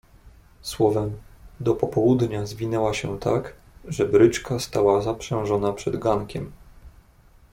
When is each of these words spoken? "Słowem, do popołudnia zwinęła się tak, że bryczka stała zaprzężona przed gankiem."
"Słowem, 0.61 1.21
do 1.59 1.75
popołudnia 1.75 2.45
zwinęła 2.45 2.93
się 2.93 3.19
tak, 3.19 3.53
że 3.85 4.05
bryczka 4.05 4.59
stała 4.59 5.01
zaprzężona 5.01 5.73
przed 5.73 5.95
gankiem." 5.99 6.51